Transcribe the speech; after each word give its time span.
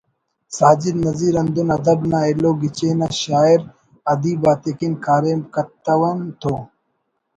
ساجد 0.57 0.95
نذیر 1.05 1.33
ہندن 1.41 1.69
ادب 1.77 1.99
نا 2.11 2.19
ایلو 2.25 2.51
گچین 2.61 2.99
آ 3.05 3.07
شاعر 3.23 3.59
ادیب 4.11 4.41
آتے 4.51 4.71
کن 4.79 4.93
کاریم 5.05 5.41
کتون 5.53 6.19
تو 6.41 6.53